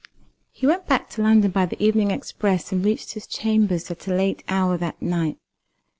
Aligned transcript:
He 0.51 0.65
went 0.65 0.87
back 0.87 1.11
to 1.11 1.21
London 1.21 1.51
by 1.51 1.67
the 1.67 1.79
evening 1.79 2.09
express, 2.09 2.71
and 2.71 2.83
reached 2.83 3.13
his 3.13 3.27
chambers 3.27 3.91
at 3.91 4.07
a 4.07 4.11
late 4.11 4.43
hour 4.49 4.75
that 4.75 4.99
night. 4.99 5.37